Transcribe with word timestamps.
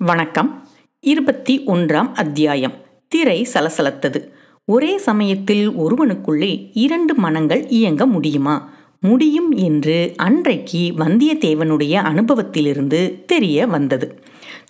வணக்கம். 0.00 0.68
இருபத்தி 1.00 1.64
ஒன்றாம் 1.66 2.12
அத்தியாயம். 2.14 2.72
திரை 3.08 3.48
சலசலத்தது. 3.54 4.28
ஒரே 4.64 4.98
சமயத்தில் 4.98 5.70
ஒருவனுக்குள்ளே 5.70 6.70
இரண்டு 6.72 7.14
மனங்கள் 7.14 7.68
இயங்க 7.68 8.06
முடியுமா? 8.06 8.70
முடியும் 9.00 9.52
என்று 9.52 10.12
அன்றைக்கு 10.16 10.92
வந்தியத்தேவனுடைய 10.98 11.92
அனுபவத்திலிருந்து 11.92 13.24
தெரிய 13.26 13.66
வந்தது. 13.66 14.20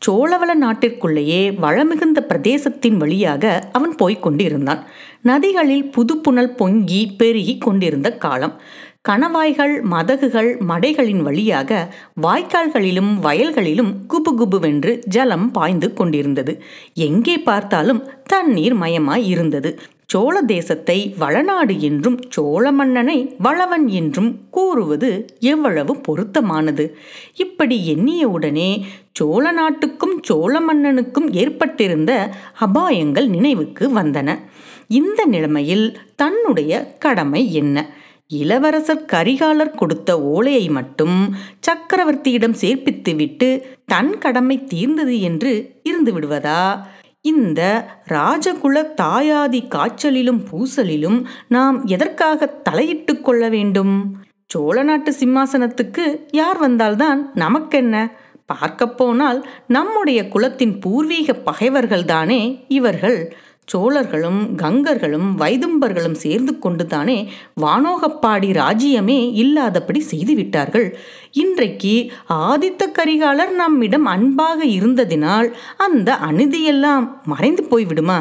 சோழவள 0.06 0.48
நாட்டிற்குள்ளேயே 0.62 1.54
வளமிகுந்த 1.54 2.20
பிரதேசத்தின் 2.28 2.96
வழியாக 2.96 3.68
அவன் 3.72 3.94
போய்க் 3.94 4.22
கொண்டிருந்தான். 4.22 4.86
நதிகளில் 5.22 5.90
புதுப்புணல் 5.90 6.54
பொங்கி 6.54 7.14
பெருகி 7.18 7.58
கொண்டிருந்த 7.58 8.16
காலம். 8.16 8.60
கணவாய்கள் 9.08 9.82
மதகுகள் 9.82 10.48
மடைகளின் 10.68 11.22
வழியாக 11.22 11.70
வாய்க்கால்களிலும் 12.22 13.12
வயல்களிலும் 13.22 13.92
குபு 14.08 14.32
குபுவென்று 14.36 14.92
ஜலம் 15.06 15.50
பாய்ந்து 15.50 15.92
கொண்டிருந்தது. 15.92 16.52
எங்கே 16.92 17.36
பார்த்தாலும் 17.38 18.02
தண்ணீர் 18.26 18.76
மயமாய் 18.76 19.24
இருந்தது. 19.26 19.70
சோழ 20.06 20.42
தேசத்தை 20.42 21.14
வளநாடு 21.18 21.80
என்றும் 21.80 22.18
சோழ 22.28 22.72
மன்னனை 22.72 23.16
வளவன் 23.38 23.86
என்றும் 23.88 24.30
கூறுவது 24.50 25.10
எவ்வளவு 25.38 25.94
பொருத்தமானது. 25.96 26.84
இப்படி 27.34 27.78
எண்ணியவுடனே 27.94 28.70
சோழ 29.12 29.52
நாட்டுக்கும் 29.52 30.16
சோழ 30.22 30.60
மன்னனுக்கும் 30.60 31.28
ஏற்பட்டிருந்த 31.32 32.12
அபாயங்கள் 32.60 33.28
நினைவுக்கு 33.28 33.86
வந்தன. 33.94 34.38
இந்த 34.86 35.24
நிலைமையில் 35.24 35.86
தன்னுடைய 36.14 36.72
கடமை 36.98 37.42
என்ன? 37.52 37.78
இளவரசர் 38.32 39.04
கரிகாலர் 39.12 39.76
கொடுத்த 39.76 40.22
ஓலையை 40.22 40.68
மட்டும் 40.68 41.34
சக்கரவர்த்தியிடம் 41.66 42.56
சேர்ப்பித்துவிட்டு 42.60 43.62
தன் 43.86 44.18
கடமை 44.18 44.64
தீர்ந்தது 44.64 45.20
என்று 45.20 45.80
இருந்து 45.82 46.12
விடுவதா? 46.12 46.62
இந்த 47.20 47.60
ராஜகுல 48.08 48.84
தாயாதி 49.02 49.60
காய்ச்சலிலும் 49.68 50.42
பூசலிலும் 50.50 51.24
நாம் 51.48 51.84
எதற்காக 51.84 52.46
தலையிட்டு 52.46 53.20
கொள்ள 53.20 53.48
வேண்டும்? 53.48 54.16
சோழ 54.46 54.82
நாட்டு 54.82 55.10
சிம்மாசனத்துக்கு 55.12 56.24
யார் 56.32 56.58
வந்தால்தான் 56.58 57.30
நமக்கென்ன? 57.34 57.96
பார்க்க 58.46 58.88
போனால் 58.88 59.46
நம்முடைய 59.66 60.28
குலத்தின் 60.28 60.78
பூர்வீக 60.78 61.36
பகைவர்கள்தானே 61.46 62.64
இவர்கள். 62.68 63.18
சோழர்களும் 63.72 64.40
கங்கர்களும் 64.62 65.28
வைதும்பர்களும் 65.38 66.18
சேர்ந்து 66.24 66.58
கொண்டுதானே 66.58 67.30
வானோகப்பாடி 67.60 68.50
ராஜ்யமே 68.52 69.32
இல்லாதபடி 69.32 70.02
செய்துவிட்டார்கள். 70.10 70.94
இன்றைக்கு 71.32 72.12
ஆதித்த 72.28 72.82
கரிகாலர் 72.98 73.50
நம்மிடம் 73.50 74.04
அன்பாக 74.04 74.64
இருந்ததினால் 74.64 75.50
அந்த 75.76 76.18
அநீதியெல்லாம் 76.30 77.06
மறைந்து 77.24 77.64
போய்விடுமா? 77.64 78.18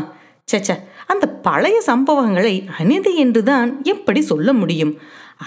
சச்ச 0.52 0.72
அந்த 1.08 1.28
பழைய 1.28 1.82
சம்பவங்களை 1.86 2.56
அநீதி 2.80 3.16
என்றுதான் 3.16 3.84
எப்படி 3.84 4.22
சொல்ல 4.22 4.54
முடியும்? 4.54 4.98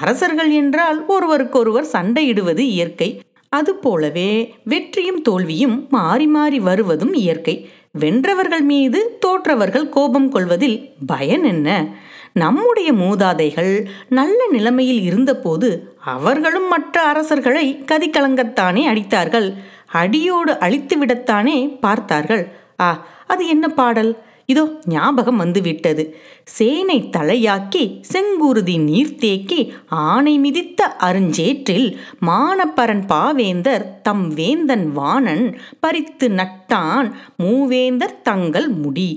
அரசர்கள் 0.01 0.51
என்றால் 0.51 1.07
ஒருவருக்கொருவர் 1.07 1.93
சண்டையிடுவது 1.93 2.59
இயற்கை. 2.59 3.21
அதுபோலவே 3.49 4.55
வெற்றியும் 4.65 5.23
தோல்வியும் 5.23 5.87
மாறி 5.89 6.27
மாறி 6.27 6.59
வருவதும் 6.61 7.15
இயற்கை. 7.15 7.55
வென்றவர்கள் 7.99 8.61
மீது 8.61 9.17
தோற்றவர்கள் 9.21 9.89
கோபம் 9.89 10.29
கொள்வதில் 10.31 10.95
பயன் 11.07 11.45
என்ன? 11.45 11.87
நம்முடைய 12.33 12.93
மூதாதைகள் 12.93 13.87
நல்ல 14.09 14.47
நிலைமையில் 14.51 15.03
இருந்தபோது 15.03 15.97
அவர்களும் 15.99 16.69
மற்ற 16.69 17.03
அரசர்களை 17.03 17.85
கதிகலங்கத்தானே 17.93 18.83
அடித்தார்கள். 18.93 19.55
அடியோடு 19.87 20.53
அழித்துவிடத்தானே 20.53 21.79
பார்த்தார்கள். 21.81 22.53
ஆ 22.81 23.07
அது 23.27 23.49
என்ன 23.49 23.69
பாடல்? 23.69 24.19
இதோ 24.53 24.65
ஞாபகம் 24.87 25.41
வந்துவிட்டது 25.43 26.05
சேனை 26.55 26.99
தலையாக்கி 27.17 27.83
செங்குருதி 28.13 28.77
நீர்த்தேக்கி 28.87 29.61
ஆணை 30.07 30.35
மிதித்த 30.39 30.81
அருஞ்சேற்றில் 31.09 31.89
மானப்பரன் 32.27 33.05
பாவேந்தர் 33.13 33.85
தம் 34.03 34.27
வேந்தன் 34.35 34.87
வாணன் 34.93 35.47
பறித்து 35.81 36.29
நட்டான் 36.31 37.09
மூவேந்தர் 37.43 38.17
தங்கள் 38.23 38.69
முடி. 38.83 39.11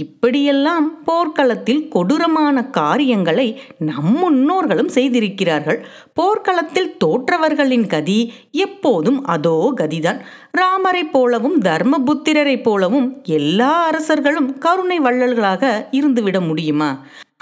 இப்படியெல்லாம் 0.00 0.86
போர்க்களத்தில் 1.04 1.82
கொடூரமான 1.88 2.64
காரியங்களை 2.78 3.46
நம் 3.78 4.12
முன்னோர்களும் 4.18 4.88
செய்திருக்கிறார்கள். 4.88 5.80
போர்க்களத்தில் 6.14 6.94
தோற்றவர்களின் 7.04 7.86
கதி 7.86 8.18
எப்போதும் 8.64 9.20
அதோ 9.24 9.56
கதிதான். 9.76 10.20
ராமரைப் 10.50 11.12
போலவும் 11.12 11.58
தர்மபுத்திரரைப் 11.60 12.62
போலவும் 12.62 13.08
எல்லா 13.38 13.72
அரசர்களும் 13.86 14.50
கருணை 14.58 15.00
வள்ளல்களாக 15.00 15.72
இருந்துவிட 15.90 16.38
முடியுமா? 16.46 16.90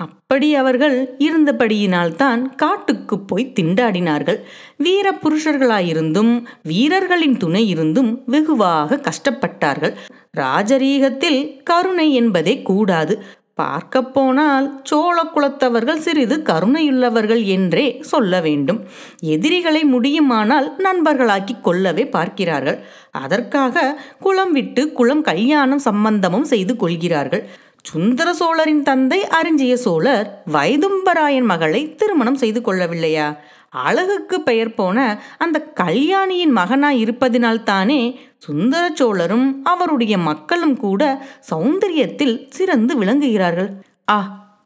அப்படி 0.05 0.49
அவர்கள் 0.55 0.97
இருந்தபடியினால்தான் 1.19 2.43
காட்டுக்கு 2.57 3.17
போய் 3.21 3.53
திண்டாடினார்கள். 3.61 4.39
வீர 4.77 5.07
புருஷர்களாயிருந்தும் 5.23 6.33
வீரர்களின் 6.63 7.37
துணை 7.37 7.63
இருந்தும் 7.69 8.11
வெகுவாக 8.27 9.01
கஷ்டப்பட்டார்கள். 9.03 9.95
ராஜரீகத்தில் 10.37 11.62
கருணை 11.62 12.15
என்பதே 12.15 12.62
கூடாது. 12.62 13.22
பார்க்கப்போனால் 13.62 14.66
சோழ 14.83 15.22
குலத்தவர்கள் 15.34 15.97
சிறிது 15.97 16.37
கருணையுள்ளவர்கள் 16.37 17.44
என்றே 17.44 17.99
சொல்ல 18.00 18.41
வேண்டும். 18.41 18.81
எதிரிகளை 19.21 19.84
முடியுமானால் 19.84 20.77
நண்பர்களாக்கி 20.78 21.61
கொள்ளவே 21.61 22.06
பார்க்கிறார்கள். 22.09 22.78
அதற்காக 23.11 24.00
குளம் 24.21 24.53
விட்டு 24.53 24.93
குளம் 24.93 25.22
கல்யாணம் 25.22 25.78
சம்பந்தமும் 25.78 26.44
செய்து 26.44 26.77
கொள்கிறார்கள். 26.77 27.49
சுந்தர 27.83 28.33
சோழரின் 28.33 28.83
தந்தை 28.83 29.27
அரிஞ்சிய 29.31 29.75
சோழர் 29.75 30.43
வைதும்பராயன் 30.53 31.44
மகளை 31.44 31.94
திருமணம் 31.94 32.34
செய்து 32.34 32.61
கொள்ளவில்லையா? 32.61 33.37
அழகுக்கு 33.71 34.41
பெயர் 34.41 34.75
போன 34.75 35.23
அந்த 35.39 35.61
கல்யாணியின் 35.61 36.56
மகனாய் 36.56 37.01
இருப்பதினால்தானே 37.05 38.15
சுந்தர 38.39 38.91
சோழரும் 38.95 39.61
அவருடைய 39.65 40.19
மக்களும் 40.19 40.77
கூட 40.77 41.27
சௌந்தரியத்தில் 41.51 42.47
சிறந்து 42.49 43.05
விளங்குகிறார்கள். 43.05 43.71
ஆ 44.11 44.19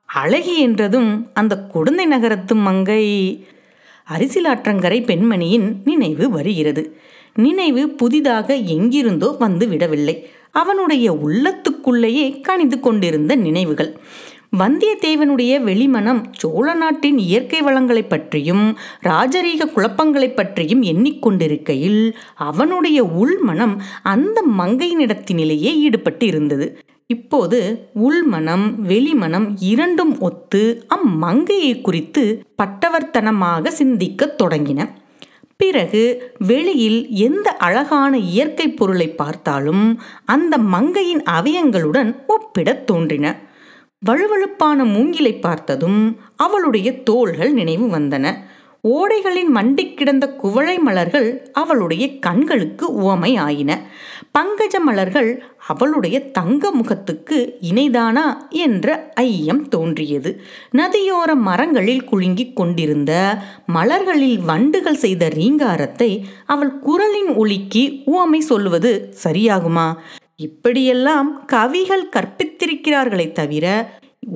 அழகி 0.06 0.58
என்றதும் 0.58 1.30
அந்த 1.34 1.58
குடந்தை 1.58 2.06
நகரத்து 2.06 2.54
மங்கை. 2.54 3.04
அரிசிலாற்றங்கரை 4.12 5.00
பெண்மணியின் 5.04 5.76
நினைவு 5.84 6.30
வருகிறது. 6.30 6.98
நினைவு 7.34 7.88
புதிதாக 7.88 8.54
எங்கிருந்தோ 8.54 9.36
வந்து 9.38 9.69
விடவில்லை 9.69 10.30
அவனுடைய 10.50 11.12
உள்ளத்துக்குள்ளேயே 11.12 12.42
கணிந்து 12.48 12.80
கொண்டிருந்த 12.80 13.36
நினைவுகள். 13.36 14.00
வந்தியத்தேவனுடைய 14.58 15.52
வெளிமனம் 15.66 16.24
சோழ 16.32 16.74
நாட்டின் 16.74 17.18
இயற்கை 17.18 17.62
வளங்களைப் 17.62 18.08
பற்றியும் 18.08 18.78
ராஜரீக 19.02 19.64
குழப்பங்களைப் 19.74 20.36
பற்றியும் 20.36 20.82
எண்ணிக்கொண்டிருக்கையில் 20.82 22.12
அவனுடைய 22.34 23.04
உள்மனம் 23.04 23.82
அந்த 24.02 24.44
மங்கையினிடத்தினிலேயே 24.58 25.72
ஈடுபட்டு 25.76 26.26
இருந்தது 26.26 26.66
இப்போது 27.06 27.88
உள்மனம் 27.94 28.88
வெளிமனம் 28.88 29.56
இரண்டும் 29.60 30.18
ஒத்து 30.20 30.86
அம்மங்கையை 30.88 31.80
குறித்து 31.80 32.44
பட்டவர்த்தனமாக 32.62 33.69
சிந்திக்கத் 33.69 34.42
தொடங்கின. 34.42 34.88
பிறகு 35.56 36.32
வெளியில் 36.38 37.08
எந்த 37.08 37.50
அழகான 37.50 38.19
இயற்கை 38.19 38.69
பொருளை 38.69 39.08
பார்த்தாலும் 39.08 40.00
அந்த 40.24 40.58
மங்கையின் 40.58 41.22
அவயங்களுடன் 41.30 42.16
ஒப்பிடத் 42.26 42.86
தோன்றின. 42.86 43.50
வழுவழுப்பான 44.06 44.84
மூங்கிலை 44.84 45.34
பார்த்ததும் 45.34 46.20
அவளுடைய 46.36 47.02
தோள்கள் 47.02 47.52
நினைவு 47.52 47.86
வந்தன. 47.98 48.34
ஓடைகளின் 48.88 49.50
மண்டி 49.54 49.94
கிடந்த 49.94 50.28
குவளை 50.28 50.78
மலர்கள் 50.78 51.50
அவளுடைய 51.52 52.18
கண்களுக்கு 52.18 52.86
உவமை 52.94 53.36
ஆயின. 53.36 53.70
பங்கஜ 54.38 54.78
மலர்கள் 54.84 55.44
அவளுடைய 55.66 56.31
தங்க 56.31 56.70
முகத்துக்கு 56.70 57.58
இணைதானா 57.70 58.25
என்ற 58.50 59.10
ஐயம் 59.14 59.69
தோன்றியது. 59.69 60.40
நதியோர 60.72 61.34
மரங்களில் 61.34 62.08
குலுங்கிக் 62.12 62.52
கொண்டிருந்த 62.52 63.43
மலர்களில் 63.66 64.38
வண்டுகள் 64.38 65.02
செய்த 65.04 65.28
ரீங்காரத்தை 65.28 66.10
அவள் 66.46 66.78
குரலின் 66.78 67.31
ஒலிக்கு 67.37 68.02
உவமை 68.04 68.40
சொல்லுவது 68.40 69.14
சரியாகுமா? 69.25 69.87
இப்படியெல்லாம் 70.42 71.30
கவிகள் 71.44 72.06
கற்பித்திருக்கிறார்களே 72.16 73.26
தவிர 73.32 73.66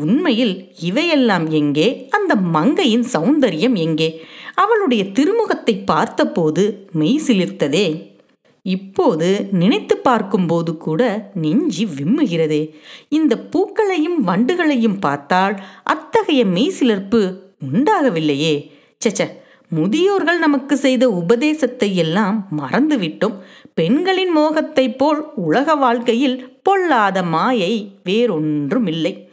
உண்மையில் 0.02 0.54
இவையெல்லாம் 0.80 1.46
எங்கே? 1.60 1.88
அந்த 2.10 2.32
மங்கையின் 2.54 3.06
சௌந்தரியம் 3.12 3.76
எங்கே? 3.86 4.08
அவளுடைய 4.54 5.02
திருமுகத்தை 5.16 5.74
பார்த்தபோது 5.84 6.62
மெய் 6.92 7.20
சிலிர்த்ததே. 7.26 7.86
இப்போது 8.66 9.28
நினைத்து 9.52 9.94
பார்க்கும்போது 10.08 10.70
கூட 10.76 11.02
நெஞ்சி 11.34 11.84
விம்முகிறதே. 11.98 12.62
இந்த 13.08 13.34
பூக்களையும் 13.52 14.18
வண்டுகளையும் 14.26 14.98
பார்த்தால் 15.00 15.54
அத்தகைய 15.84 16.42
மெய் 16.54 16.76
சிலர்ப்பு 16.78 17.20
உண்டாகவில்லையே. 17.72 18.54
சச்ச 19.02 19.22
முதியோர்கள் 19.68 20.38
நமக்கு 20.38 20.76
செய்த 20.76 21.10
உபதேசத்தை 21.10 21.96
எல்லாம் 21.96 22.46
மறந்துவிட்டோம். 22.58 23.34
பெண்களின் 23.74 24.36
மோகத்தைப் 24.36 24.98
போல் 24.98 25.34
உலக 25.34 25.74
வாழ்க்கையில் 25.74 26.60
பொல்லாத 26.62 27.22
மாயை 27.22 27.94
வேறொன்றும் 28.04 28.86
இல்லை 28.86 29.28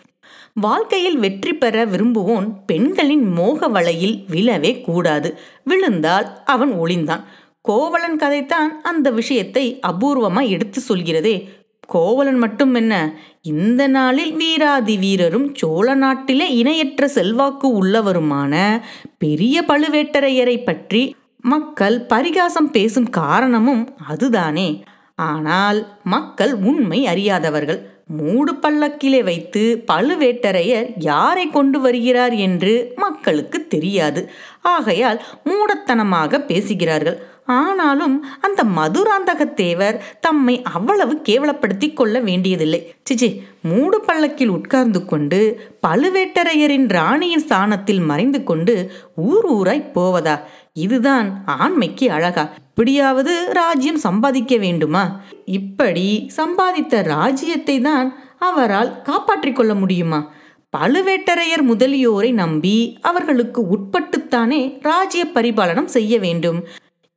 வாழ்க்கையில் 0.53 1.17
வெற்றி 1.17 1.53
பெற 1.53 1.85
விரும்புவோன் 1.85 2.47
பெண்களின் 2.65 3.29
மோக 3.29 3.67
வலையில் 3.67 4.23
விழவே 4.31 4.81
கூடாது. 4.81 5.39
விழுந்தால் 5.63 6.43
அவன் 6.45 6.73
ஒளிந்தான். 6.73 7.23
கோவலன் 7.61 8.15
கதைத்தான் 8.15 8.81
அந்த 8.83 9.11
விஷயத்தை 9.11 9.79
அபூர்வமாய் 9.87 10.49
எடுத்து 10.49 10.81
சொல்கிறதே. 10.81 11.49
கோவலன் 11.87 12.37
மட்டும் 12.37 12.73
என்ன 12.73 13.13
இந்த 13.41 13.87
நாளில் 13.87 14.35
வீராதி 14.35 14.97
வீரரும் 14.97 15.55
சோழ 15.55 15.93
நாட்டிலே 15.93 16.55
இணையற்ற 16.55 17.07
செல்வாக்கு 17.07 17.83
உள்ளவருமான 17.83 18.81
பெரிய 19.17 19.63
பழுவேட்டரையரை 19.67 20.63
பற்றி 20.63 21.15
மக்கள் 21.41 22.01
பரிகாசம் 22.01 22.71
பேசும் 22.71 23.09
காரணமும் 23.09 23.97
அதுதானே. 24.07 24.83
ஆனால் 25.15 25.87
மக்கள் 26.03 26.53
உண்மை 26.53 27.07
அறியாதவர்கள் 27.07 27.91
மூடு 28.07 28.53
பல்லக்கிலே 28.53 29.23
வைத்து 29.23 29.83
பழுவேட்டரையர் 29.91 30.87
யாரை 30.97 31.49
கொண்டு 31.49 31.79
வருகிறார் 31.79 32.33
என்று 32.33 32.93
மக்களுக்கு 32.95 33.67
தெரியாது. 33.67 34.31
ஆகையால் 34.61 35.23
மூடத்தனமாக 35.45 36.39
பேசுகிறார்கள். 36.45 37.23
ஆனாலும் 37.45 38.25
அந்த 38.41 38.63
மதுராந்தகத்தேவர் 38.63 39.99
தம்மை 40.19 40.61
அவ்வளவு 40.61 41.21
கேவலப்படுத்தி 41.29 41.93
கொள்ள 41.93 42.19
வேண்டியதில்லை. 42.19 42.95
சிச்சி 43.09 43.39
மூடு 43.61 44.03
பள்ளக்கில் 44.07 44.47
உட்கார்ந்து 44.47 45.05
கொண்டு 45.05 45.69
பழுவேட்டரையரின் 45.87 46.87
ராணியின் 46.87 47.39
ஸ்தானத்தில் 47.39 47.99
மறைந்து 47.99 48.43
கொண்டு 48.43 48.91
ஊர் 49.15 49.51
ஊராய் 49.51 49.91
போவதா? 49.91 50.39
இதுதான் 50.73 51.43
ஆண்மைக்கு 51.45 52.09
அழகா. 52.09 52.49
இப்படியாவது 52.69 53.53
ராஜ்யம் 53.53 53.97
சம்பாதிக்க 53.97 54.57
வேண்டுமா? 54.57 55.21
இப்படி 55.45 56.29
சம்பாதித்த 56.37 57.03
ராஜ்யத்தை 57.03 57.81
தான் 57.81 58.13
அவரால் 58.39 59.01
காப்பாற்றிக் 59.01 59.55
கொள்ள 59.55 59.73
முடியுமா? 59.73 60.31
பழுவேட்டரையர் 60.77 61.63
முதலியோரை 61.67 62.33
நம்பி 62.33 62.97
அவர்களுக்கு 63.01 63.63
உட்பட்டுத்தானே 63.63 64.77
ராஜ்ய 64.81 65.25
பரிபாலனம் 65.25 65.85
செய்ய 65.85 66.19
வேண்டும். 66.19 66.67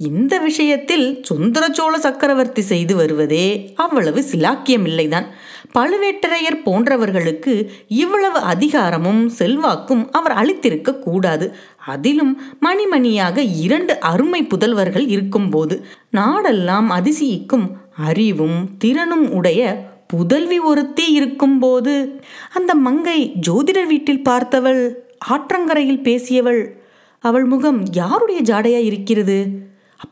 இந்த 0.00 0.38
விஷயத்தில் 0.38 1.20
சுந்தர 1.22 1.68
சோழ 1.72 1.98
சக்கரவர்த்தி 1.98 2.62
செய்து 2.62 2.96
வருவதே 2.96 3.72
அவ்வளவு 3.74 4.24
சிலாக்கியமில்லைதான். 4.32 5.24
பழுவேட்டரையர் 5.74 6.58
போன்றவர்களுக்கு 6.64 7.68
இவ்வளவு 7.88 8.38
அதிகாரமும் 8.38 9.28
செல்வாக்கும் 9.28 10.10
அவர் 10.10 10.32
அளித்திருக்க 10.32 10.98
கூடாது. 10.98 11.54
அதிலும் 11.86 12.40
மணிமணியாக 12.60 13.36
இரண்டு 13.38 14.00
அருமை 14.00 14.42
புதல்வர்கள் 14.42 15.08
இருக்கும்போது 15.08 15.84
நாடெல்லாம் 16.12 16.90
அதிசயிக்கும் 16.90 17.66
அறிவும் 17.96 18.76
திறனும் 18.78 19.30
உடைய 19.30 19.60
புதல்வி 20.06 20.58
ஒருத்தி 20.58 21.12
இருக்கும்போது 21.12 22.22
அந்த 22.52 22.74
மங்கை 22.74 23.32
ஜோதிடர் 23.48 23.86
வீட்டில் 23.86 24.26
பார்த்தவள் 24.28 24.82
ஆற்றங்கரையில் 25.28 26.02
பேசியவள் 26.02 26.62
அவள் 27.20 27.44
முகம் 27.44 27.82
யாருடைய 27.92 28.40
ஜாடையா 28.42 28.78
இருக்கிறது? 28.78 29.64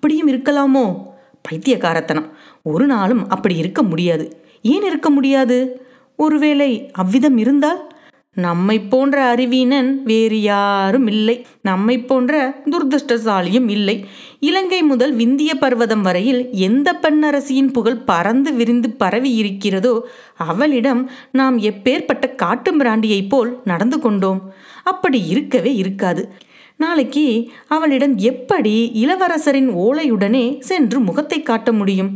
அப்படியும் 0.04 0.32
இருக்கலாமோ? 0.32 1.02
பைத்தியக்காரத்தனம். 1.42 2.28
ஒரு 2.62 2.86
நாளும் 2.86 3.28
அப்படி 3.28 3.56
இருக்க 3.56 3.82
முடியாது. 3.82 4.44
ஏன் 4.62 4.82
இருக்க 4.82 5.10
முடியாது? 5.10 5.86
ஒருவேளை 6.16 6.90
அவ்விதம் 6.92 7.36
இருந்தால்? 7.36 7.92
நம்மை 8.34 8.80
போன்ற 8.80 9.34
அறிவீனன் 9.34 10.02
வேறு 10.02 10.42
யாரும் 10.42 11.06
இல்லை. 11.06 11.46
நம்மை 11.62 11.98
போன்ற 12.00 12.62
துர்தஷ்டசாலியும் 12.70 13.70
இல்லை. 13.70 14.06
இலங்கை 14.40 14.82
முதல் 14.82 15.14
விந்திய 15.14 15.54
பர்வதம் 15.54 16.02
வரையில் 16.02 16.48
எந்த 16.52 16.98
பெண்ணரசியின் 17.02 17.72
புகழ் 17.72 18.04
பறந்து 18.04 18.54
விரிந்து 18.54 18.90
பரவி 18.90 19.34
இருக்கிறதோ 19.34 20.08
அவளிடம் 20.36 21.10
நாம் 21.32 21.60
எப்பேற்பட்ட 21.60 22.34
காட்டு 22.34 22.76
மிராண்டியைப் 22.76 23.28
போல் 23.28 23.60
நடந்து 23.64 24.00
கொண்டோம். 24.00 24.52
அப்படி 24.84 25.26
இருக்கவே 25.26 25.74
இருக்காது. 25.74 26.52
நாளைக்கு 26.80 27.26
அவளிடம் 27.68 28.16
எப்படி 28.16 28.90
இளவரசரின் 28.94 29.68
ஓலையுடனே 29.84 30.46
சென்று 30.60 31.00
முகத்தை 31.00 31.42
காட்ட 31.42 31.72
முடியும்? 31.72 32.10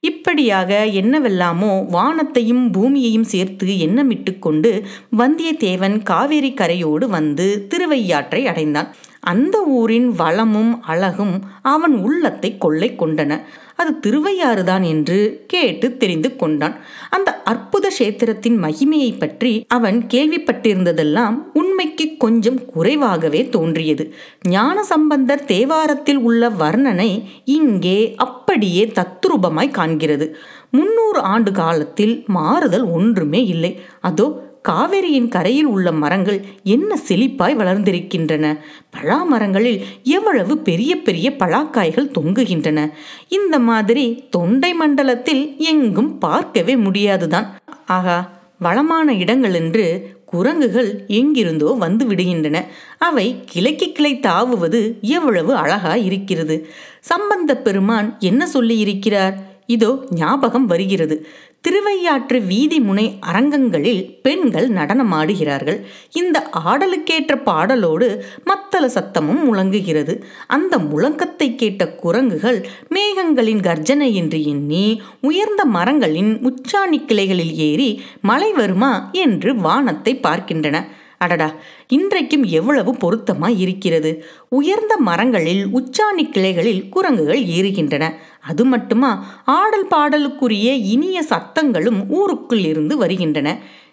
இப்படியாக 0.00 0.70
என்னவெல்லாமோ 0.86 1.72
வானத்தையும் 1.90 2.70
பூமியையும் 2.70 3.28
சேர்த்து 3.32 3.66
எண்ணமிட்டு 3.66 4.38
கொண்டு 4.38 4.70
வந்தியத்தேவன் 5.18 5.96
காவேரி 6.02 6.52
கரையோடு 6.52 7.08
வந்து 7.08 7.66
திருவையாற்றை 7.68 8.46
அடைந்தான். 8.46 8.88
அந்த 9.22 9.64
ஊரின் 9.64 10.08
வளமும் 10.08 10.82
அழகும் 10.82 11.42
அவன் 11.62 11.94
உள்ளத்தை 11.94 12.58
கொள்ளை 12.58 12.94
கொண்டன. 12.98 13.40
அது 13.76 13.92
திருவையாறுதான் 14.00 14.82
என்று 14.82 15.44
கேட்டு 15.46 15.96
தெரிந்து 15.96 16.36
கொண்டான். 16.36 16.74
அந்த 17.10 17.42
அற்புத 17.42 17.90
கஷேத்திரத்தின் 17.98 18.58
மகிமையை 18.64 19.18
பற்றி 19.18 19.64
அவன் 19.68 20.06
கேள்விப்பட்டிருந்ததெல்லாம் 20.14 21.42
உண்மைக்கு 21.52 22.16
கொஞ்சம் 22.16 22.64
குறைவாகவே 22.64 23.48
தோன்றியது. 23.48 24.14
ஞான 24.48 24.82
சம்பந்தர் 24.82 25.44
தேவாரத்தில் 25.44 26.16
உள்ள 26.16 26.48
வர்ணனை 26.48 27.24
இங்கே 27.44 28.14
அப்படியே 28.16 28.92
தத்ரூபமாய் 28.94 29.76
காண்கிறது. 29.78 30.30
முன்னூறு 30.70 31.20
ஆண்டு 31.20 31.52
காலத்தில் 31.52 32.24
மாறுதல் 32.26 32.84
ஒன்றுமே 32.84 33.44
இல்லை. 33.44 33.80
அதோ 34.00 34.41
காவிரியின் 34.68 35.28
கரையில் 35.28 35.64
உள்ள 35.64 35.92
மரங்கள் 35.92 36.44
என்ன 36.62 36.98
செழிப்பாய் 37.08 37.56
வளர்ந்திருக்கின்றன? 37.56 38.58
பழா 38.90 39.22
மரங்களில் 39.22 39.84
எவ்வளவு 40.02 40.58
பெரிய 40.58 40.92
பெரிய 41.02 41.30
பழாக்காய்கள் 41.38 42.12
தொங்குகின்றன? 42.18 42.92
இந்த 43.28 43.58
மாதிரி 43.58 44.26
தொண்டை 44.30 44.74
மண்டலத்தில் 44.74 45.42
எங்கும் 45.56 46.18
பார்க்கவே 46.18 46.76
முடியாதுதான். 46.76 47.48
ஆகா 47.86 48.18
வளமான 48.58 49.12
இடங்கள் 49.12 49.54
என்று 49.54 50.16
குரங்குகள் 50.24 51.04
எங்கிருந்தோ 51.06 51.70
வந்து 51.78 52.04
விடுகின்றன. 52.06 52.58
அவை 52.98 53.26
கிளைக்கு 53.52 53.92
கிளை 53.92 54.12
தாவுவது 54.22 54.80
எவ்வளவு 55.00 55.54
அழகா 55.56 55.94
இருக்கிறது. 55.94 56.68
சம்பந்த 57.00 57.56
பெருமான் 57.56 58.16
என்ன 58.18 58.46
சொல்லி 58.46 58.78
இருக்கிறார் 58.78 59.50
இதோ 59.66 59.90
ஞாபகம் 60.10 60.66
வருகிறது. 60.66 61.26
திருவையாற்று 61.68 62.42
வீதி 62.42 62.80
முனை 62.80 63.16
அரங்கங்களில் 63.20 64.18
பெண்கள் 64.22 64.68
நடனமாடுகிறார்கள். 64.68 65.78
இந்த 66.12 66.48
ஆடலுக்கேற்ற 66.52 67.34
பாடலோடு 67.46 68.08
மத்தள 68.44 68.86
சத்தமும் 68.86 69.42
முழங்குகிறது. 69.44 70.24
அந்த 70.46 70.78
முழக்கத்தை 70.78 71.54
கேட்ட 71.54 71.88
குரங்குகள் 71.88 72.66
மேகங்களின் 72.88 73.62
கர்ஜனை 73.62 74.14
என்று 74.14 74.44
எண்ணி 74.44 75.02
உயர்ந்த 75.20 75.64
மரங்களின் 75.64 76.32
உச்சாணி 76.48 77.04
கிளைகளில் 77.04 77.54
ஏறி 77.54 78.02
மழை 78.20 78.52
வருமா? 78.52 79.10
என்று 79.12 79.56
வானத்தை 79.56 80.14
பார்க்கின்றன. 80.16 81.00
அடடா 81.22 81.48
இன்றைக்கும் 81.88 82.44
எவ்வளவு 82.44 82.92
பொருத்தமாய் 82.94 83.58
இருக்கிறது? 83.58 84.10
உயர்ந்த 84.48 84.96
மரங்களில் 84.96 85.62
உச்சாணி 85.66 86.24
கிளைகளில் 86.30 86.88
குரங்குகள் 86.88 87.42
ஏறுகின்றன. 87.58 88.04
அது 88.40 88.64
மட்டுமா? 88.64 89.10
ஆடல் 89.58 89.86
பாடலுக்குரிய 89.88 90.68
இனிய 90.94 91.18
சத்தங்களும் 91.22 92.00
ஊருக்குள் 92.08 92.64
இருந்து 92.64 92.96
வருகின்றன. 92.96 93.48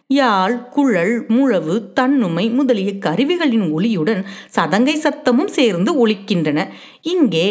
யாழ் 0.10 0.54
குழல் 0.70 1.16
முழவு 1.28 1.74
தன்னுமை 1.94 2.46
முதலிய 2.50 2.92
கருவிகளின் 3.00 3.66
ஒளியுடன் 3.76 4.22
சதங்கை 4.56 4.96
சத்தமும் 5.04 5.52
சேர்ந்து 5.58 5.92
ஒலிக்கின்றன. 6.04 6.60
இங்கே 7.02 7.44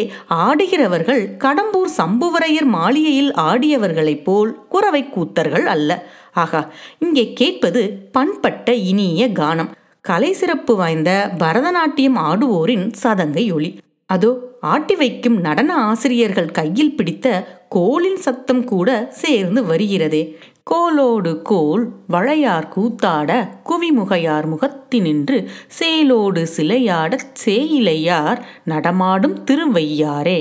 ஆடுகிறவர்கள் 0.45 1.23
கடம்பூர் 1.43 1.91
சம்புவரையர் 1.97 2.67
மாளிகையில் 2.75 3.31
ஆடியவர்களைப் 3.43 4.23
போல் 4.23 4.51
குறவை 4.67 5.03
கூத்தர்கள் 5.15 5.67
அல்ல. 5.75 5.89
ஆகா 6.33 6.61
இங்கே 6.99 7.25
கேட்பது 7.33 7.83
பண்பட்ட 8.11 8.75
இனிய 8.91 9.29
கானம். 9.39 9.71
கலை 10.05 10.33
சிறப்பு 10.33 10.75
வாய்ந்த 10.75 11.11
பரதநாட்டியம் 11.37 12.19
ஆடுவோரின் 12.29 12.85
சதங்கை 13.03 13.47
ஒளி 13.53 13.71
அதோ 14.09 14.33
ஆட்டி 14.73 14.95
வைக்கும் 14.95 15.39
நடன 15.39 15.71
ஆசிரியர்கள் 15.89 16.51
கையில் 16.51 16.95
பிடித்த 16.95 17.27
கோலின் 17.69 18.21
சத்தம் 18.25 18.63
கூட 18.63 18.89
சேர்ந்து 19.23 19.61
வருகிறதே. 19.63 20.23
கோலோடு 20.71 21.41
கோல் 21.41 21.83
வளையார் 22.07 22.67
கூத்தாட 22.67 23.29
குவிமுகையார் 23.69 24.47
முகத்தினின்று 24.53 25.37
சேலோடு 25.79 26.41
சிலையாடச் 26.57 27.27
சேயிலையார் 27.45 28.41
நடமாடும் 28.65 29.35
திருவையாரே 29.43 30.39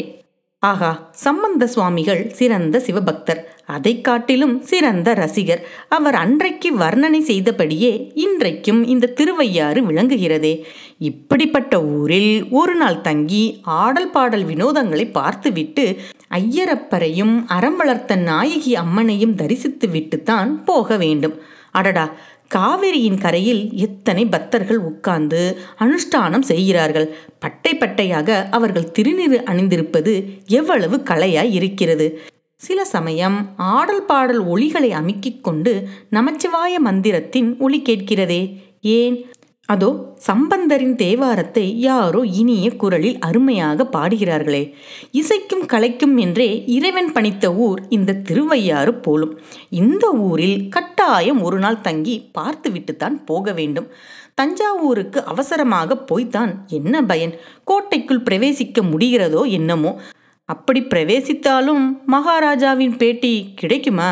ஆகா 0.62 0.90
சம்பந்த 1.12 1.66
சுவாமிகள் 1.66 2.22
சிறந்த 2.30 2.76
சிவபக்தர். 2.78 3.40
அதை 3.66 4.00
காட்டிலும் 4.00 4.54
சிறந்த 4.62 5.14
ரசிகர். 5.14 5.62
அவர் 5.88 6.14
அன்றைக்கு 6.14 6.70
வர்ணனை 6.78 7.20
செய்தபடியே 7.20 7.92
இன்றைக்கும் 8.14 8.80
இந்த 8.86 9.12
திருவையாறு 9.18 9.80
விளங்குகிறதே. 9.82 10.54
இப்படிப்பட்ட 10.98 11.82
ஊரில் 11.82 12.32
ஒரு 12.50 12.74
நாள் 12.74 13.00
தங்கி 13.00 13.44
ஆடல் 13.62 14.10
பாடல் 14.10 14.44
வினோதங்களை 14.44 15.10
பார்த்துவிட்டு 15.10 15.86
ஐயரப்பரையும் 16.30 17.44
அறம் 17.46 17.76
வளர்த்த 17.76 18.16
நாயகி 18.16 18.74
அம்மனையும் 18.74 19.34
தரிசித்து 19.34 19.88
விட்டுத்தான் 19.88 20.64
போக 20.64 20.96
வேண்டும். 20.96 21.36
அடடா! 21.70 22.10
காவிரியின் 22.54 23.18
கரையில் 23.18 23.72
எத்தனை 23.72 24.26
பக்தர்கள் 24.26 24.78
உட்கார்ந்து 24.78 25.58
அனுஷ்டானம் 25.78 26.40
செய்கிறார்கள்? 26.40 27.14
பட்டை 27.38 27.74
பட்டையாக 27.74 28.48
அவர்கள் 28.50 28.92
திருநீறு 28.98 29.42
அணிந்திருப்பது 29.42 30.24
எவ்வளவு 30.46 30.96
கலையாய் 30.96 31.52
இருக்கிறது. 31.52 32.20
சில 32.56 32.84
சமயம் 32.84 33.54
ஆடல் 33.56 34.04
பாடல் 34.04 34.46
ஒளிகளை 34.46 34.90
அமுக்கிக் 34.90 35.40
கொண்டு 35.40 35.88
நமச்சிவாய 36.10 36.78
மந்திரத்தின் 36.78 37.56
ஒளி 37.58 37.82
கேட்கிறதே. 37.88 38.42
ஏன்? 38.80 39.26
அதோ 39.68 40.16
சம்பந்தரின் 40.26 40.94
தேவாரத்தை 40.96 41.64
யாரோ 41.74 42.20
இனிய 42.20 42.76
குரலில் 42.76 43.18
அருமையாக 43.18 43.88
பாடுகிறார்களே. 43.92 44.74
இசைக்கும் 45.12 45.64
கலைக்கும் 45.66 46.16
என்றே 46.16 46.64
இறைவன் 46.66 47.12
பணித்த 47.12 47.54
ஊர் 47.54 47.80
இந்த 47.88 48.12
திருவையாறு 48.12 48.94
போலும். 48.94 49.34
இந்த 49.68 50.10
ஊரில் 50.10 50.68
கட்டாயம் 50.68 51.42
ஒரு 51.42 51.58
நாள் 51.58 51.80
தங்கி 51.80 52.16
பார்த்துவிட்டுத்தான் 52.32 53.24
போக 53.24 53.52
வேண்டும். 53.52 53.88
தஞ்சாவூருக்கு 54.34 55.24
அவசரமாக 55.24 55.96
போய்த்தான் 55.96 56.66
என்ன 56.68 57.02
பயன்? 57.02 57.34
கோட்டைக்குள் 57.64 58.26
பிரவேசிக்க 58.30 58.82
முடிகிறதோ 58.92 59.44
என்னமோ? 59.50 59.92
அப்படி 60.44 60.80
பிரவேசித்தாலும் 60.80 61.84
மகாராஜாவின் 62.06 62.96
பேட்டி 62.96 63.52
கிடைக்குமா? 63.54 64.10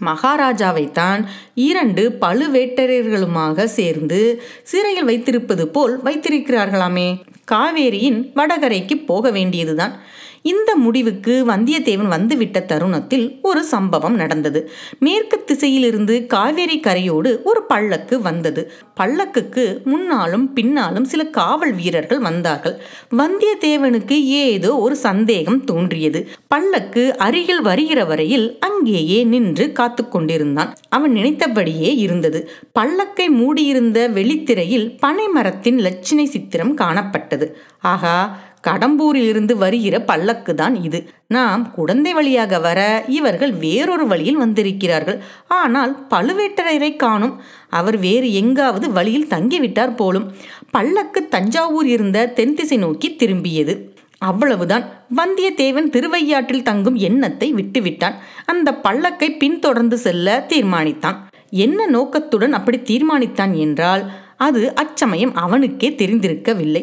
மகாராஜாவைத்தான் 0.00 1.24
இரண்டு 1.54 2.16
பழுவேட்டரையர்களுமாக 2.20 3.64
சேர்ந்து 3.64 4.42
சிறையில் 4.62 5.04
வைத்திருப்பது 5.04 5.68
போல் 5.68 6.02
வைத்திருக்கிறார்களாமே. 6.02 7.22
காவேரியின் 7.52 8.30
வடகரைக்கு 8.34 9.04
போக 9.06 9.30
வேண்டியதுதான். 9.30 10.16
இந்த 10.48 10.70
முடிவுக்கு 10.76 11.34
வந்தியத்தேவன் 11.48 12.12
வந்துவிட்ட 12.14 12.58
தருணத்தில் 12.62 13.26
ஒரு 13.42 13.62
சம்பவம் 13.64 14.14
நடந்தது. 14.14 14.60
மேற்கு 14.98 15.38
திசையிலிருந்து 15.44 16.14
காவேரி 16.26 16.78
கரையோடு 16.80 17.30
ஒரு 17.44 17.60
பள்ளக்கு 17.74 18.16
வந்தது. 18.20 18.62
பள்ளக்குக்கு 19.00 19.64
முன்னாலும் 19.84 20.46
பின்னாலும் 20.52 21.04
சில 21.04 21.22
காவல் 21.38 21.74
வீரர்கள் 21.74 22.18
வந்தார்கள். 22.18 22.76
வந்தியத்தேவனுக்கு 23.20 24.16
ஏதோ 24.44 24.70
ஒரு 24.76 24.96
சந்தேகம் 24.96 25.64
தோன்றியது. 25.64 26.20
பள்ளக்கு 26.54 27.02
அருகில் 27.16 27.62
வருகிற 27.62 28.00
வரையில் 28.04 28.46
அங்கேயே 28.60 29.24
நின்று 29.24 29.66
காத்து 29.72 30.08
கொண்டிருந்தான். 30.08 30.72
அவன் 30.88 31.12
நினைத்தபடியே 31.12 31.90
இருந்தது. 31.96 32.40
பள்ளக்கை 32.78 33.26
மூடியிருந்த 33.40 33.98
வெளித்திரையில் 34.14 34.86
பனைமரத்தின் 35.06 35.78
லட்சணை 35.86 36.24
சித்திரம் 36.24 36.74
காணப்பட்டது. 36.76 37.46
ஆகா 37.92 38.16
கடம்பூரிலிருந்து 38.66 39.54
வருகிற 39.56 40.00
பல்லக்கு 40.00 40.54
தான் 40.54 40.82
இது. 40.82 41.10
நாம் 41.26 41.70
குழந்தை 41.70 42.12
வழியாக 42.12 42.58
வர 42.58 43.04
இவர்கள் 43.08 43.52
வேறொரு 43.52 44.06
வழியில் 44.06 44.36
வந்திருக்கிறார்கள். 44.36 45.18
ஆனால் 45.48 46.06
பழுவேட்டரையரை 46.10 46.96
காணும். 46.96 47.40
அவர் 47.68 47.98
வேறு 47.98 48.34
எங்காவது 48.34 48.92
வழியில் 48.92 49.30
தங்கிவிட்டார் 49.30 49.96
போலும். 49.96 50.32
பல்லக்கு 50.70 51.28
தஞ்சாவூர் 51.28 51.86
இருந்த 51.86 52.26
தென்திசை 52.26 52.76
நோக்கி 52.76 53.16
திரும்பியது. 53.18 53.74
அவ்வளவுதான். 54.18 54.84
வந்தியத்தேவன் 55.16 55.90
திருவையாற்றில் 55.90 56.62
தங்கும் 56.62 56.94
எண்ணத்தை 56.94 57.54
விட்டுவிட்டான். 57.54 58.16
அந்த 58.46 58.80
பல்லக்கை 58.82 59.36
பின்தொடர்ந்து 59.38 59.98
செல்ல 59.98 60.46
தீர்மானித்தான். 60.48 61.18
என்ன 61.50 61.86
நோக்கத்துடன் 61.86 62.52
அப்படி 62.52 62.78
தீர்மானித்தான் 62.78 63.54
என்றால் 63.56 64.10
அது 64.36 64.74
அச்சமயம் 64.74 65.34
அவனுக்கே 65.34 65.88
தெரிந்திருக்கவில்லை. 65.90 66.82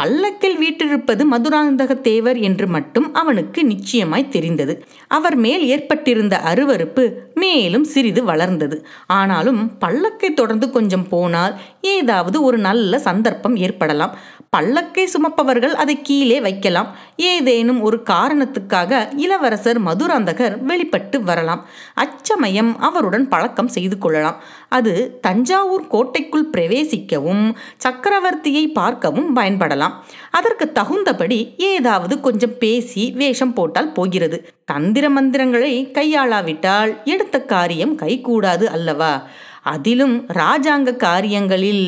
பல்லக்கில் 0.00 0.58
வீற்றிருப்பது 0.58 1.22
மதுராந்தக 1.30 2.00
தேவர் 2.00 2.36
என்று 2.36 2.66
மட்டும் 2.66 3.14
அவனுக்கு 3.14 3.64
நிச்சயமாய் 3.64 4.28
தெரிந்தது. 4.28 4.74
அவர் 5.08 5.36
மேல் 5.36 5.64
ஏற்பட்டிருந்த 5.66 6.40
அருவறுப்பு 6.44 7.04
மேலும் 7.34 7.84
சிறிது 7.84 8.24
வளர்ந்தது. 8.24 8.86
ஆனாலும் 9.06 9.72
பல்லக்கை 9.80 10.34
தொடர்ந்து 10.34 10.70
கொஞ்சம் 10.70 11.08
போனால் 11.08 11.54
ஏதாவது 11.80 12.42
ஒரு 12.42 12.58
நல்ல 12.58 12.98
சந்தர்ப்பம் 12.98 13.56
ஏற்படலாம். 13.56 14.16
பல்லக்கை 14.56 15.04
சுமப்பவர்கள் 15.14 15.74
அதை 15.74 16.02
கீழே 16.02 16.40
வைக்கலாம். 16.40 16.86
ஏதேனும் 17.16 17.80
ஒரு 17.80 18.02
காரணத்துக்காக 18.10 19.08
இளவரசர் 19.16 19.80
மதுராந்தகர் 19.82 20.60
வெளிப்பட்டு 20.60 21.22
வரலாம். 21.22 21.64
அச்சமயம் 21.94 22.78
அவருடன் 22.80 23.28
பழக்கம் 23.28 23.68
செய்து 23.68 23.98
கொள்ளலாம். 23.98 24.38
அது 24.68 25.18
தஞ்சாவூர் 25.20 25.86
கோட்டைக்குள் 25.86 26.50
பிரவேசிக்கவும் 26.52 27.44
சக்கரவர்த்தியை 27.84 28.64
பார்க்கவும் 28.72 29.36
பயன்படலாம். 29.36 29.85
அதற்கு 30.30 30.72
தகுந்தபடி 30.72 31.38
ஏதாவது 31.56 32.14
கொஞ்சம் 32.20 32.58
பேசி 32.58 33.04
வேஷம் 33.14 33.52
போட்டால் 33.52 33.92
போகிறது. 33.92 34.38
தந்திர 34.64 35.10
மந்திரங்களை 35.10 35.74
கையாளாவிட்டால் 35.90 36.92
எடுத்த 37.04 37.38
காரியம் 37.54 37.98
கைகூடாது 37.98 38.64
அல்லவா? 38.64 39.14
அதிலும் 39.62 40.16
ராஜாங்க 40.34 40.96
காரியங்களில். 40.96 41.86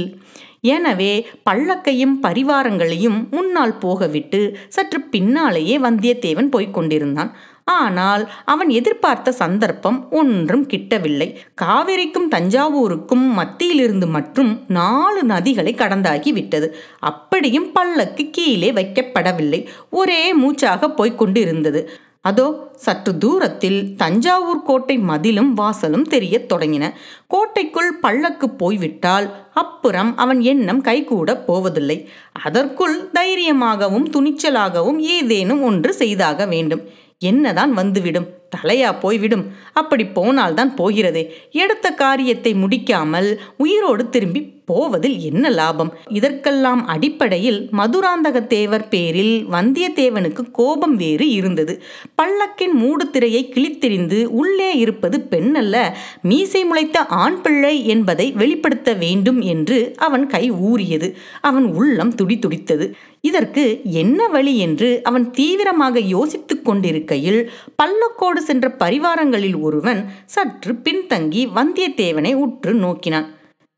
எனவே 0.60 1.12
பல்லக்கையும் 1.50 2.14
பரிவாரங்களையும் 2.22 3.18
முன்னால் 3.30 3.74
போகவிட்டு 3.82 4.40
சற்று 4.68 5.00
பின்னாலேயே 5.00 5.78
வந்தியத்தேவன் 5.78 6.50
போய்க் 6.54 6.74
கொண்டிருந்தான். 6.74 7.30
ஆனால் 7.76 8.24
அவன் 8.44 8.70
எதிர்பார்த்த 8.78 9.32
சந்தர்ப்பம் 9.32 9.98
ஒன்றும் 10.10 10.64
கிட்டவில்லை. 10.66 11.28
காவிரிக்கும் 11.62 12.28
தஞ்சாவூருக்கும் 12.34 13.24
மத்தியிலிருந்து 13.38 14.08
மற்றும் 14.16 14.52
நாலு 14.78 15.22
நதிகளை 15.24 15.74
கடந்தாகி 15.76 16.32
விட்டது 16.32 16.68
அப்படியும் 17.10 17.70
பல்லக்கு 17.72 18.26
கீழே 18.30 18.70
வைக்கப்படவில்லை. 18.72 19.62
ஒரே 20.00 20.20
மூச்சாக 20.34 20.92
போய்க்கொண்டிருந்தது 20.98 21.82
அதோ 22.28 22.46
சற்று 22.84 23.12
தூரத்தில் 23.18 23.78
தஞ்சாவூர் 23.96 24.62
கோட்டை 24.62 24.96
மதிலும் 25.10 25.50
வாசலும் 25.58 26.06
தெரியத் 26.14 26.48
தொடங்கின. 26.52 26.84
கோட்டைக்குள் 27.32 27.90
பல்லக்கு 28.04 28.46
போய்விட்டால் 28.60 29.26
அப்புறம் 29.54 30.10
அவன் 30.16 30.40
எண்ணம் 30.52 30.80
கைகூட 30.80 31.36
போவதில்லை. 31.48 31.98
அதற்குள் 32.46 32.96
தைரியமாகவும் 33.12 34.08
துணிச்சலாகவும் 34.10 35.00
ஏதேனும் 35.16 35.62
ஒன்று 35.62 35.92
செய்தாக 35.92 36.46
வேண்டும். 36.46 36.82
என்னதான் 37.18 37.72
வந்துவிடும்? 37.72 38.28
தலையா 38.56 38.98
போய்விடும். 38.98 39.52
அப்படி 39.72 40.06
போனால்தான் 40.06 40.74
போகிறது. 40.74 41.34
எடுத்த 41.52 41.90
காரியத்தை 41.90 42.54
முடிக்காமல் 42.54 43.36
உயிரோடு 43.56 44.08
திரும்பி 44.08 44.57
போவதில் 44.68 45.18
என்ன 45.30 45.50
லாபம்? 45.58 45.92
இதற்கெல்லாம் 46.10 46.82
அடிப்படையில் 46.86 47.60
மதுராந்தக 47.72 48.46
தேவர் 48.46 48.86
பேரில் 48.88 49.34
வந்தியத்தேவனுக்கு 49.52 50.44
கோபம் 50.52 50.96
வேறு 50.96 51.26
இருந்தது. 51.38 51.74
பல்லக்கின் 52.18 52.74
மூடு 52.82 53.04
திரையை 53.10 53.42
கிழித்தெறிந்து 53.54 54.20
உள்ளே 54.40 54.70
இருப்பது 54.76 55.18
பெண்ணல்ல 55.30 55.76
மீசை 56.22 56.62
முளைத்த 56.64 56.98
ஆண் 57.22 57.40
பிள்ளை 57.40 57.74
என்பதை 57.86 58.26
வெளிப்படுத்த 58.32 58.92
வேண்டும் 59.04 59.40
என்று 59.54 59.78
அவன் 59.98 60.26
கை 60.26 60.44
ஊறியது. 60.70 61.10
அவன் 61.40 61.68
உள்ளம் 61.80 62.14
துடிதுடித்தது 62.14 62.88
இதற்கு 63.20 63.64
என்ன 64.00 64.28
வழி 64.28 64.52
என்று 64.58 64.88
அவன் 65.02 65.24
தீவிரமாக 65.30 65.98
யோசித்துக் 66.14 66.64
கொண்டிருக்கையில் 66.68 67.40
பல்லக்கோடு 67.78 68.40
சென்ற 68.48 68.66
பரிவாரங்களில் 68.80 69.58
ஒருவன் 69.60 70.00
சற்று 70.26 70.74
பின்தங்கி 70.84 71.42
வந்தியத்தேவனை 71.56 72.32
உற்று 72.44 72.72
நோக்கினான். 72.84 73.28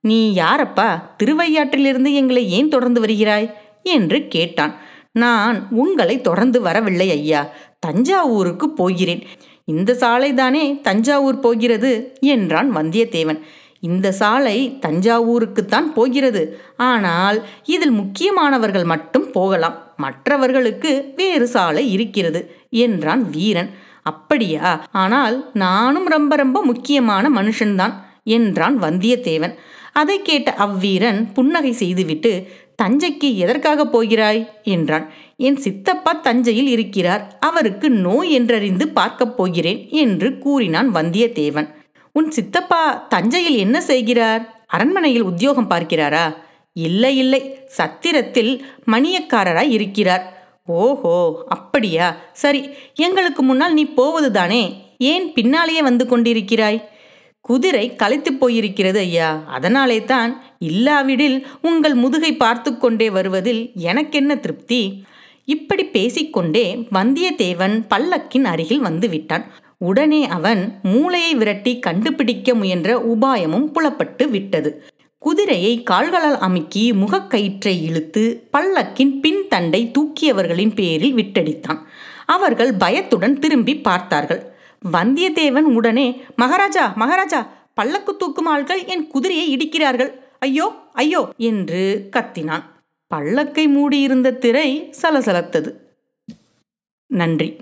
நீ 0.01 0.35
யாரப்பா? 0.35 1.03
திருவையாற்றிலிருந்து 1.23 2.13
எங்களை 2.13 2.51
ஏன் 2.51 2.69
தொடர்ந்து 2.69 3.01
வருகிறாய்? 3.01 3.53
என்று 3.83 4.29
கேட்டான். 4.29 4.75
நான் 5.13 5.67
உங்களை 5.71 6.21
தொடர்ந்து 6.21 6.61
வரவில்லை 6.61 7.11
ஐயா. 7.11 7.49
தஞ்சாவூருக்கு 7.79 8.71
போகிறேன். 8.71 9.27
இந்த 9.65 9.93
சாலைதானே 9.93 10.81
தஞ்சாவூர் 10.81 11.41
போகிறது? 11.41 12.13
என்றான் 12.21 12.77
வந்தியத்தேவன். 12.77 13.41
இந்த 13.81 14.13
சாலை 14.13 14.79
தஞ்சாவூருக்குத்தான் 14.87 15.93
போகிறது. 15.95 16.61
ஆனால் 16.77 17.47
இதில் 17.65 17.93
முக்கியமானவர்கள் 17.93 18.85
மட்டும் 18.85 19.31
போகலாம். 19.31 19.93
மற்றவர்களுக்கு 19.97 21.13
வேறு 21.17 21.47
சாலை 21.47 21.93
இருக்கிறது 21.93 22.57
என்றான் 22.71 23.31
வீரன். 23.31 23.71
அப்படியா? 24.03 24.87
ஆனால் 24.91 25.51
நானும் 25.53 26.07
ரொம்ப 26.07 26.37
ரொம்ப 26.37 26.65
முக்கியமான 26.65 27.43
மனுஷன்தான் 27.43 27.93
என்றான் 28.25 28.83
வந்தியத்தேவன். 28.83 29.55
அதை 29.93 30.23
கேட்ட 30.23 30.55
அவ்வீரன் 30.59 31.33
புன்னகை 31.33 31.73
செய்துவிட்டு 31.73 32.47
தஞ்சைக்கு 32.83 33.37
எதற்காக 33.37 33.87
போகிறாய்? 33.87 34.51
என்றான். 34.63 35.13
என் 35.37 35.57
சித்தப்பா 35.57 36.13
தஞ்சையில் 36.13 36.67
இருக்கிறார். 36.67 37.37
அவருக்கு 37.41 37.91
நோய் 37.91 38.41
என்றறிந்து 38.41 38.85
பார்க்கப் 38.85 39.37
போகிறேன் 39.37 39.89
என்று 39.91 40.39
கூறினான் 40.39 40.95
வந்தியத்தேவன். 40.95 41.69
உன் 42.13 42.31
சித்தப்பா 42.31 43.07
தஞ்சையில் 43.09 43.57
என்ன 43.57 43.81
செய்கிறார்? 43.81 44.65
அரண்மனையில் 44.67 45.23
உத்தியோகம் 45.23 45.71
பார்க்கிறாரா? 45.71 46.37
இல்லை 46.73 47.19
இல்லை. 47.19 47.59
சத்திரத்தில் 47.67 48.65
மணியக்காரராய் 48.87 49.71
இருக்கிறார். 49.71 50.39
ஓஹோ! 50.67 51.45
அப்படியா? 51.49 52.17
சரி. 52.33 52.69
எங்களுக்கு 52.95 53.43
முன்னால் 53.43 53.73
நீ 53.73 53.85
போவதுதானே? 53.85 54.95
ஏன் 54.99 55.33
பின்னாலேயே 55.33 55.83
வந்து 55.83 56.05
கொண்டிருக்கிறாய்? 56.05 56.83
குதிரை 57.41 57.97
களைத்து 57.97 58.33
போயிருக்கிறது 58.33 58.97
ஐயா. 58.97 59.43
அதனாலே 59.47 60.05
தான் 60.05 60.43
இல்லாவிடில் 60.59 61.47
உங்கள் 61.63 61.95
முதுகை 61.95 62.37
பார்த்து 62.37 62.79
கொண்டே 62.79 63.11
வருவதில் 63.11 63.71
எனக்கென்ன 63.75 64.37
திருப்தி? 64.37 65.05
இப்படி 65.45 65.85
பேசிக்கொண்டே 65.85 66.87
வந்தியத்தேவன் 66.93 67.87
பல்லக்கின் 67.95 68.45
அருகில் 68.45 68.81
வந்து 68.81 69.09
விட்டான் 69.09 69.45
உடனே 69.79 70.27
அவன் 70.27 70.79
மூளையை 70.83 71.35
விரட்டி 71.35 71.79
கண்டுபிடிக்க 71.79 72.55
முயன்ற 72.55 72.99
உபாயமும் 72.99 73.65
புலப்பட்டு 73.65 74.29
விட்டது. 74.29 74.85
குதிரையை 75.19 75.83
கால்களால் 75.83 76.39
அமுக்கி 76.39 76.93
முகக்கயிற்றை 76.93 77.83
இழுத்து 77.83 78.49
பல்லக்கின் 78.53 79.13
பின்தண்டை 79.23 79.91
தூக்கியவர்களின் 79.91 80.75
பேரில் 80.75 81.15
விட்டடித்தான். 81.15 81.79
அவர்கள் 82.27 82.75
பயத்துடன் 82.75 83.39
திரும்பி 83.39 83.77
பார்த்தார்கள். 83.77 84.50
வந்தியத்தேவன் 84.85 85.69
உடனே 85.79 86.23
மகாராஜா 86.37 86.93
மகாராஜா 86.97 87.47
பல்லக்கு 87.75 88.17
தூக்கும் 88.17 88.47
ஆள்கள் 88.47 88.87
என் 88.87 89.07
குதிரையை 89.07 89.47
இடிக்கிறார்கள். 89.57 90.13
ஐயோ 90.39 90.67
ஐயோ 90.93 91.33
என்று 91.37 92.09
கத்தினான். 92.17 92.65
பல்லக்கை 93.15 93.69
மூடியிருந்த 93.69 94.33
திரை 94.33 94.95
சலசலத்தது. 95.03 95.71
நன்றி. 97.07 97.57